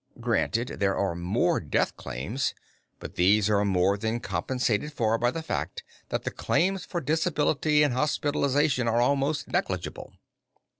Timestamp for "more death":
1.13-1.95